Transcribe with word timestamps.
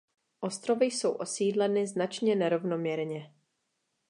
Ostrovy 0.39 0.85
jsou 0.85 1.11
osídleny 1.11 1.87
značně 1.87 2.35
nerovnoměrně. 2.35 3.33